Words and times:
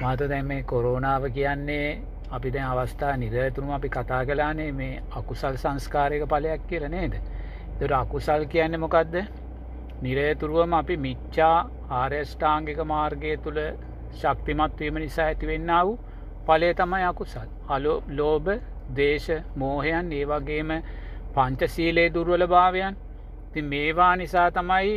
මාත 0.00 0.18
දැන් 0.20 0.46
මේ 0.46 0.62
කොරෝනාව 0.64 1.24
කියන්නේ 1.30 2.02
අපි 2.30 2.50
දැන් 2.50 2.66
අවස්ථා 2.66 3.16
නිරතුරුම 3.16 3.70
අපි 3.70 3.88
කතා 3.88 4.24
කලානේ 4.24 4.72
මේ 4.72 5.02
අකුසල් 5.12 5.56
සංස්කාරයක 5.56 6.24
පලයක් 6.28 6.66
කියල 6.68 6.88
නේද. 6.88 7.14
දොට 7.78 7.92
අකුසල් 7.92 8.46
කියන්නේ 8.46 8.78
මොකක්ද 8.78 9.14
නිරේතුරුවම 10.02 10.72
අපි 10.72 10.96
මිච්චා 10.98 11.56
ආර්යෂ්ඨාංගික 11.92 12.78
මාර්ගය 12.84 13.36
තුළ 13.38 13.60
ශක්තිමත්වීම 14.12 14.94
නිසා 14.96 15.26
ඇතිවෙන්න 15.26 15.72
වූ 15.80 15.98
පලේ 16.46 16.74
තමයි 16.74 17.04
අකුසල්. 17.04 17.48
අලෝ 17.68 18.02
ලෝබ 18.10 18.46
දේශ 18.96 19.30
මෝහයන් 19.56 20.12
ඒ 20.12 20.24
වගේම 20.26 20.70
පංචසීලේ 21.34 22.12
දුර්වල 22.14 22.46
භාවයන් 22.46 22.96
ති 23.52 23.62
මේවා 23.64 24.14
නිසා 24.16 24.50
තමයි 24.50 24.94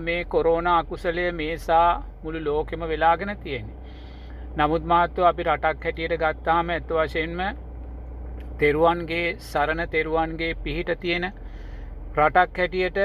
මේ 0.00 0.24
කොරෝණ 0.26 0.66
අකුසලය 0.68 1.32
මේසා 1.32 1.90
මුළු 2.22 2.44
ලෝකෙම 2.44 2.80
වෙලාගෙන 2.82 3.36
තියෙන. 3.38 3.66
නමුත් 4.56 4.84
මාත්ව 4.84 5.24
අපි 5.24 5.42
රටක් 5.44 5.82
හැටියට 5.84 6.14
ගත්තාම 6.18 6.70
ඇත්ත 6.70 6.92
වශයෙන්ම 6.92 7.40
තෙරුවන්ගේ 8.58 9.36
සරණ 9.42 9.82
තෙරුවන්ගේ 9.88 10.54
පිහිට 10.58 10.92
තියෙන 11.00 11.26
රටක් 12.16 12.56
හැටියට 12.56 12.98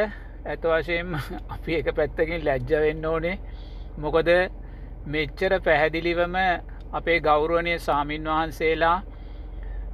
ඇත 0.46 0.64
වශයෙන් 0.66 1.10
අපි 1.54 1.76
එක 1.76 1.90
පැත්තකින් 1.94 2.46
ලැජ්ජ 2.46 2.72
වෙන්න 2.78 3.06
ඕනේ. 3.06 3.36
මොකද 3.98 4.30
මෙච්චර 5.08 5.54
පැහැදිලිවම 5.62 6.38
අපේ 6.94 7.20
ගෞරුවනය 7.22 7.74
සාමීන් 7.80 8.24
වහන්සේලා 8.26 8.98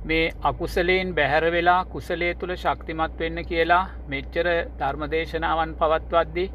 මේ 0.05 0.33
අකුසලයෙන් 0.43 1.15
බැහැර 1.15 1.51
වෙලා 1.51 1.81
කුසලේ 1.87 2.33
තුළ 2.35 2.55
ශක්තිමත් 2.55 3.19
වෙන්න 3.19 3.45
කියලා 3.45 3.83
මෙච්චර 4.07 4.47
ධර්මදේශනාවන් 4.79 5.75
පවත්වද්දි 5.75 6.45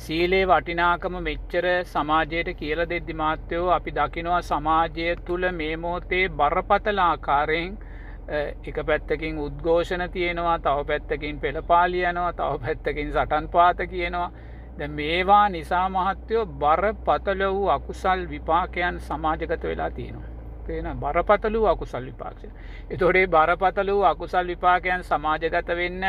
සීලේ 0.00 0.44
වටිනාකම 0.46 1.16
මෙච්චර 1.22 1.66
සමාජයට 1.86 2.50
කියල 2.56 2.80
දෙද්දි 2.90 3.14
මාත්‍යයෝ 3.14 3.70
අපි 3.72 3.92
දකිනවා 3.92 4.42
සමාජය 4.44 5.08
තුළ 5.26 5.46
මේ 5.52 5.76
මෝතේ 5.78 6.22
බරපතලාකාරයෙන් 6.34 7.78
එක 8.64 8.78
පැත්තකින් 8.86 9.38
උද්ඝෝෂණ 9.38 10.06
තියෙනවා 10.10 10.58
තව 10.60 10.86
පැත්තකින් 10.86 11.40
පෙළපාලියනවා 11.40 12.32
තව 12.34 12.60
පැත්තකින් 12.64 13.12
සටන් 13.12 13.48
පාත 13.48 13.84
කියනවා 13.88 14.30
ද 14.78 14.88
මේවා 14.90 15.48
නිසා 15.50 15.86
මහත්තයෝ 15.90 16.46
බර 16.58 16.84
පතල 17.06 17.42
වූ 17.50 17.68
අකුසල් 17.70 18.28
විපාකයන් 18.28 19.00
සමාජගත 19.02 19.62
වෙලා 19.64 19.90
තියෙනවා. 19.92 20.28
තියෙන 20.66 21.00
බරපතලූ 21.00 21.66
අකුසල් 21.66 22.04
විපාක්ෂ. 22.04 22.44
එතොඩේ 22.90 23.26
බරපතල 23.28 23.90
වූ 23.90 24.04
අකුසල් 24.04 24.46
විපාකයන් 24.46 25.04
සමාජගත 25.04 25.68
වෙන්න 25.76 26.04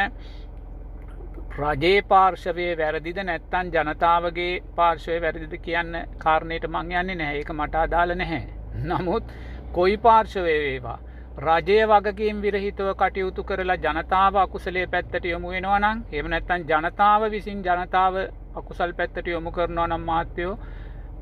රජයේ 1.54 2.02
පාර්ශවය 2.04 2.66
වැරදිද 2.76 3.18
නැත්තන් 3.22 3.72
ජනතාවගේ 3.74 4.52
පාර්ශවය 4.76 5.16
වැරදිද 5.22 5.56
කියන්න 5.62 5.98
කාරණයට 6.18 6.68
මං 6.68 6.92
යන්නේ 6.94 7.16
නැහැ 7.16 7.40
ඒක 7.40 7.50
මට 7.52 7.76
අදාල 7.78 8.14
නැහැ. 8.16 8.44
නමුත් 8.84 9.34
කොයි 9.74 9.98
පාර්ශවය 10.00 10.54
වේවා. 10.58 11.00
රජය 11.40 11.80
වගකින් 11.86 12.40
විරහිතව 12.42 12.92
කටයුතු 12.96 13.44
කරලා 13.44 13.78
ජනතාව 13.78 14.38
අකුසලේ 14.38 14.86
පැත්තට 14.88 15.26
යොමු 15.26 15.52
වෙනවනම් 15.52 16.06
එම 16.14 16.30
නැත්තන් 16.30 16.68
ජනතාව 16.70 17.28
විසින් 17.30 17.60
ජනතාව 17.62 18.22
අකුසල් 18.56 18.94
පැත්තට 18.94 19.28
යොමු 19.28 19.52
කරනවා 19.52 19.88
නම් 19.88 20.04
මාත්‍යයෝ 20.04 20.56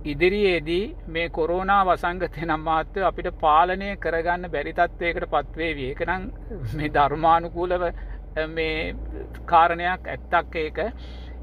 ඉදිරියේදී 0.05 0.95
මේ 1.07 1.30
කොරෝනා 1.31 1.81
වසංගතය 1.85 2.45
නම් 2.45 2.61
මාත්‍ය 2.61 3.03
අපිට 3.03 3.31
පාලනය 3.41 3.89
කරගන්න 3.97 4.52
බැරිතත්වයකට 4.52 5.27
පත්වේ 5.27 5.73
වියකනම් 5.75 6.30
මේ 6.75 6.89
ධර්මානුකූලව 6.91 7.89
මේ 8.47 8.95
කාරණයක් 9.45 10.08
ඇත්තක් 10.08 10.55
ඒක. 10.55 10.80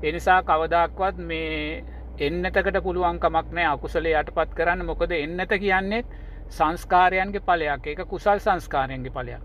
එනිසා 0.02 0.42
කවදක්වත් 0.42 1.18
මේ 1.20 1.84
එන්නතකට 2.18 2.82
පුළුවන්කමක් 2.82 3.52
නෑ 3.52 3.66
අකුසලේ 3.66 4.14
යටපත් 4.20 4.54
කරන්න. 4.54 4.84
මොකද 4.84 5.10
එන්නත 5.12 5.52
කියන්නෙත් 5.60 6.06
සංස්කාරයන්ගේ 6.48 7.40
පලයක් 7.42 7.86
ඒක 7.86 8.04
කුසල් 8.08 8.38
සංස්කාරයන්ගේ 8.38 9.12
පලයක්. 9.12 9.40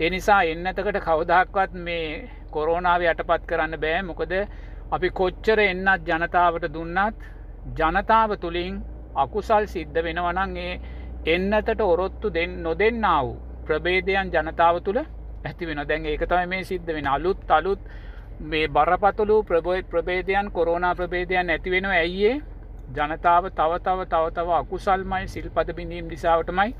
එනිසා 0.00 0.42
එන්නතකට 0.44 1.00
කවදක්වත් 1.00 1.72
මේ 1.74 2.28
කොරෝනාව 2.50 3.02
යටපත් 3.02 3.46
කරන්න 3.46 3.80
බෑ. 3.80 4.02
මොකද 4.02 4.32
අපි 4.90 5.10
කොච්චර 5.10 5.58
එන්නත් 5.60 6.08
ජනතාවට 6.08 6.68
දුන්නත් 6.72 7.24
ජනතාව 7.74 8.36
තුළින් 8.40 8.82
අකුසල් 9.16 9.66
සිද්ධ 9.66 10.02
වෙනවනන්ගේ 10.02 10.80
එන්නතට 11.26 11.80
ඔරොත්තු 11.82 12.30
දෙන්න 12.30 12.62
නොදෙන්න 12.62 13.06
වූ 13.18 13.36
ප්‍රබේදයන් 13.66 14.30
ජනතාව 14.30 14.80
තුළ 14.80 15.00
ඇති 15.44 15.66
වෙන 15.66 15.82
දැන් 15.84 16.06
ඒක 16.06 16.24
තම 16.24 16.48
මේ 16.48 16.64
සිද්ධ 16.64 16.90
වෙන 16.90 17.06
අලුත් 17.08 17.50
අලුත් 17.50 17.80
මේ 18.42 18.68
බරපතුළු 18.70 19.36
ප්‍රබෝය 19.44 19.82
ප්‍රබේදයන් 19.84 20.50
කොරෝනා 20.50 20.94
ප්‍රබේදයන් 20.94 21.50
ඇතිවෙන 21.50 21.86
ඇයියේ 21.86 22.34
ජනතාව 22.92 23.50
තව 23.50 23.78
තව 23.80 24.06
තව 24.06 24.32
තව 24.32 24.48
අකුසල්මයි 24.54 25.28
සිල්පද 25.28 25.72
බිඳීම් 25.74 26.08
නිසාවටමයි 26.08 26.74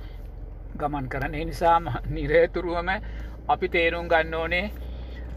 ගමන් 0.76 1.08
කරන 1.08 1.38
නිසාම 1.42 1.88
නිරේතුරුවම 2.10 2.90
අපි 3.48 3.68
තේරුම් 3.68 4.08
ගන්න 4.08 4.34
ඕනේ 4.36 4.66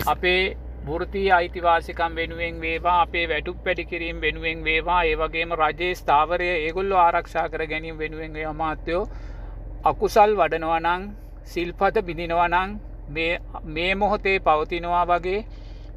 අපේ 0.07 0.57
වෘතිය 0.85 1.31
අයිතිවාසිකම් 1.31 2.15
වෙනුවෙන් 2.15 2.61
වේවා 2.61 3.01
අපේ 3.01 3.25
වැටුක් 3.27 3.63
පැඩිකිරීම් 3.63 4.21
වෙනුවෙන් 4.21 4.63
වේවා 4.63 5.01
ඒවගේම 5.05 5.51
රජයේ 5.53 5.95
ස්ථාවරය 5.95 6.49
ඒගොල්ල 6.49 6.91
ආරක්ෂා 6.97 7.47
කර 7.49 7.65
ගැනීම 7.67 7.97
වෙනුවෙන් 7.97 8.37
අමාත්‍යයෝ 8.47 9.09
අකුසල් 9.83 10.35
වඩනවනං 10.35 11.09
සිල්පත 11.45 12.01
බිඳිනවනං 12.03 12.79
මේ 13.09 13.91
මොහොතේ 13.95 14.37
පවතිනවා 14.41 15.05
වගේ 15.07 15.39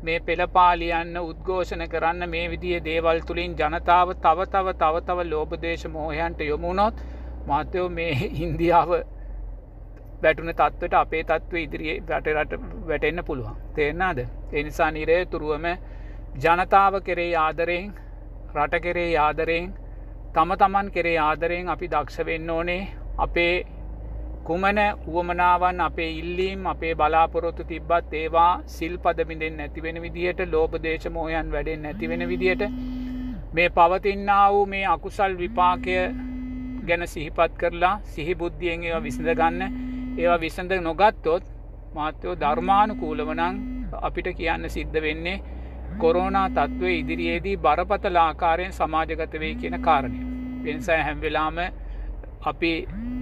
මේ 0.03 0.21
පෙළපාලියන්න 0.21 1.17
උද්ඝෝෂණ 1.21 1.89
කරන්න 1.89 2.31
මේ 2.31 2.45
විදිිය 2.51 2.85
දේවල් 2.85 3.21
තුළින් 3.27 3.57
ජනතාව 3.59 4.15
තව 4.19 4.47
තව 4.53 4.77
තව 4.81 5.03
තව 5.09 5.27
ලෝපදේශ 5.31 5.87
මෝහයන්ට 5.89 6.41
යොමුණොත් 6.43 7.03
මාත්‍යයෝ 7.47 7.89
මේ 7.91 8.15
ඉන්දියාව 8.39 8.91
වැටුන 10.23 10.51
තත්වට 10.53 10.95
අපේ 10.95 11.23
තත්ව 11.25 11.55
ඉදිරියේ 11.57 12.03
වැටරට 12.09 12.53
වැටෙන්න්න 12.89 13.25
පුළුවන්. 13.25 13.57
තේරනාද 13.75 14.19
එනිසා 14.53 14.91
නිරේ 14.91 15.21
තුරුවම 15.27 15.67
ජනතාව 16.39 16.95
කෙරේ 17.05 17.31
ආදරයෙන් 17.37 17.93
රට 18.55 18.81
කෙරේ 18.81 19.17
ආදරයෙන් 19.19 19.71
තම 20.35 20.53
තමන් 20.61 20.91
කෙරේ 20.91 21.19
ආදරයෙන් 21.21 21.69
අපි 21.69 21.89
දක්ෂ 21.89 22.27
වෙන්න 22.27 22.51
ඕනේ. 22.51 22.83
අපේ 23.19 23.67
කුමන 24.45 24.79
වුවමනාවන් 25.05 25.81
අපේ 25.81 26.11
ඉල්ලීම් 26.13 26.67
අපේ 26.67 26.95
බලාපොරොත්තු 26.95 27.65
තිබ්බත් 27.65 28.15
ඒවා 28.15 28.63
සිල් 28.69 28.95
පදමිඳෙන් 28.99 29.57
නැතිවෙන 29.57 30.03
විදිහට 30.03 30.41
ලෝපදේශ 30.49 31.07
මෝයන් 31.09 31.53
වැඩෙන් 31.53 31.83
නැතිවෙන 31.83 32.25
විදිහට 32.29 32.63
මේ 33.53 33.69
පවතින්නා 33.71 34.47
වූ 34.53 34.67
මේ 34.67 34.85
අකුසල් 34.87 35.37
විපාකය 35.39 35.97
ගැන 36.87 37.07
සිහිපත් 37.07 37.53
කරලා 37.57 37.95
සිහිබුද්ධියෙන් 38.07 38.85
ඒවා 38.85 39.03
විසඳ 39.03 39.29
ගන්න 39.33 39.63
ඒවා 40.19 40.41
විසඳ 40.41 40.73
නොගත්තොත් 40.81 41.45
මාත්‍යයෝ 41.95 42.37
ධර්මානුකූලවනං 42.37 43.63
අපිට 44.03 44.29
කියන්න 44.37 44.71
සිද්ධ 44.71 44.99
වෙන්නේ 45.01 45.37
කොරෝනා 45.99 46.49
තත්ත්වය 46.51 46.93
ඉදිරියේදී 46.95 47.57
බරපතල 47.59 48.17
ආකාරයෙන් 48.19 48.73
සමාජගත 48.73 49.41
වේ 49.41 49.55
කියන 49.55 49.81
කාරණය. 49.81 50.21
පෙන්සෑ 50.65 51.03
හැම්වෙලාම 51.03 51.59
අපි 52.43 52.71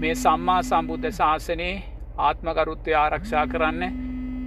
මේ 0.00 0.14
සම්මා 0.16 0.60
සම්බුද්ධ 0.62 1.08
ශාසනයේ 1.12 1.72
ආත්මකරුත්වය 2.19 2.92
ආරක්ෂා 2.97 3.42
කරන්න 3.47 3.98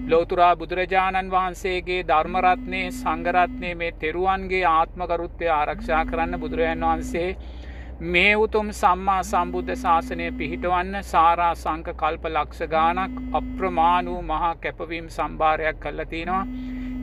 ලෝතුරා 0.07 0.53
බුදුරජාණන් 0.55 1.29
වහන්සේගේ 1.29 1.99
ධර්මරත්නය 2.05 2.79
සංගරත්නය 2.91 3.73
මේ 3.75 3.91
තෙරුවන්ගේ 3.99 4.63
ආත්මකරුත්වය 4.69 5.51
ආරක්ෂා 5.51 6.01
කරන්න 6.05 6.39
බුදුරජන් 6.39 6.85
වහන්සේ 6.85 7.29
මේ 8.07 8.31
උතුම් 8.37 8.71
සම්මා 8.73 9.19
සම්බුද්ධ 9.23 9.75
ශාසනය 9.77 10.31
පිහිටවන්න 10.33 10.97
සාරා 11.05 11.51
සංක 11.55 11.93
කල්ප 11.95 12.25
ලක්ෂ 12.27 12.69
ගානක් 12.69 13.19
අප්‍රමාණූ 13.33 14.21
මහා 14.23 14.53
කැපවීම් 14.57 15.07
සම්භාරයක් 15.09 15.79
කල්ලතිනවා. 15.79 16.41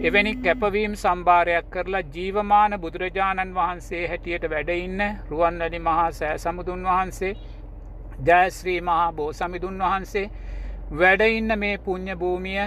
එවැනි 0.03 0.35
කැපවීම් 0.39 0.93
සම්භාරයක් 0.97 1.71
කරලා 1.71 2.03
ජීවමාන 2.11 2.77
බුදුරජාණන් 2.81 3.55
වහන්සේ 3.55 4.05
හැටියට 4.09 4.51
වැඩඉන්න 4.51 5.01
රුවන්වැලි 5.31 5.81
මහා 5.81 6.11
සෑ 6.13 6.39
සමුදුන් 6.41 6.85
වහන්සේ 6.87 7.33
ජයශ්‍රී 8.21 8.81
මහා 8.83 9.13
බෝ 9.13 9.33
සමිදුන් 9.33 9.79
වහන්සේ 9.81 10.27
වැඩඉන්න 10.93 11.59
මේ 11.59 11.77
පුං්ඥ 11.79 12.17
භූමිය 12.17 12.61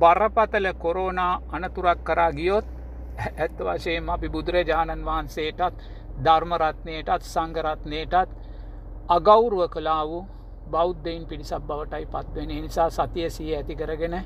බරපතල 0.00 0.66
කොරෝනා 0.74 1.32
අනතුරක් 1.50 2.04
කරා 2.04 2.32
ගියොත් 2.32 2.66
ඇත්ත 3.20 3.58
වශයෙන් 3.60 4.10
අපි 4.10 4.28
බුදුරජාණන් 4.28 5.04
වහන්සේටත් 5.04 5.86
ධර්මරත්නයටත් 6.24 7.22
සංගරත්නයටත් 7.24 8.36
අගෞරුව 9.08 9.62
කලා 9.68 10.02
වූ 10.04 10.24
බෞද්ධයින් 10.70 11.26
පිරිසක් 11.26 11.62
බවටයි 11.62 12.06
පත්වෙන 12.06 12.52
නිසා 12.56 12.90
සතිය 12.90 13.30
සිය 13.30 13.54
ඇති 13.54 13.76
කරගෙන 13.76 14.16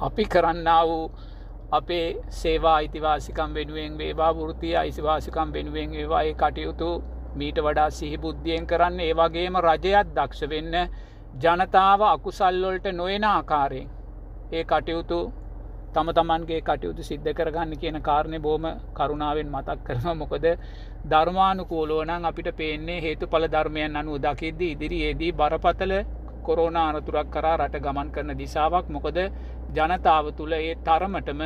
අපි 0.00 0.24
කරන්න 0.26 0.68
වූ 0.84 1.04
අපේ 1.72 2.06
සේවා 2.30 2.74
අයිතිවාසිකම් 2.74 3.54
වෙනුවෙන් 3.54 3.98
වේවා 3.98 4.32
වෘතිය 4.34 4.76
අයිසිවාසිකම් 4.76 5.52
වෙනුවෙන් 5.52 5.94
ඒවායේ 5.94 6.34
කටයුතු 6.34 6.90
මීට 7.34 7.58
වඩා 7.60 7.90
සිහි 7.92 8.16
බුද්ධියෙන් 8.18 8.66
කරන්න 8.66 9.00
ඒවගේම 9.02 9.58
රජයත් 9.60 10.08
දක්ෂ 10.14 10.48
වෙන්න 10.48 10.74
ජනතාව 11.36 12.00
අකුසල්ලොල්ට 12.06 12.86
නොයෙන 12.92 13.24
ආකාරයෙන් 13.26 13.88
ඒ 14.52 14.64
කටයුතු 14.66 15.20
තම 15.92 16.08
තමන්ගේ 16.12 16.60
කටයුතු 16.62 17.02
සිද්ධ 17.02 17.30
කරගන්න 17.32 17.72
කියන 17.76 17.98
කාරණය 18.02 18.38
බෝම 18.40 18.64
කරුණාවෙන් 18.94 19.48
මතක් 19.48 19.78
කරන 19.86 20.18
මොකද 20.18 20.46
ධර්මානුකූලෝනං 21.06 22.12
අපිට 22.22 22.48
පේන්නේ 22.54 22.98
හේතු 23.00 23.26
පල 23.28 23.46
ධර්මයන් 23.48 23.96
අනු 23.96 24.18
දකිද්ද 24.20 24.60
ඉදිරියේදී 24.64 25.32
බරපතල 25.34 25.92
කොරෝණ 26.42 26.78
අනතුරක් 26.78 27.28
කරා 27.30 27.56
රට 27.56 27.80
ගමන් 27.80 28.08
කරන 28.10 28.32
දිසාවක් 28.36 28.86
මොකද 28.90 29.18
ජනතාව 29.72 30.30
තුළ 30.34 30.54
ඒ 30.54 30.74
තරමටම 30.82 31.42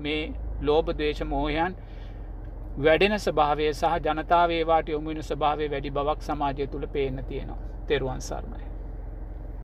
මේ 0.00 0.22
ලෝබදේශ 0.62 1.22
මෝහයන් 1.26 1.78
වැඩෙන 2.76 3.18
ස්භාවය 3.18 3.72
සහ 3.72 3.98
ජනතාවේවාට 4.04 4.88
යොමුුණ 4.88 5.22
ස්භාවය 5.22 5.70
වැඩි 5.70 5.90
බවක් 5.92 6.22
සමාජය 6.22 6.66
තුළ 6.66 6.86
පේන 6.88 7.24
තියෙනවා 7.24 7.58
තෙරුවන් 7.86 8.20
සරණයි. 8.20 8.73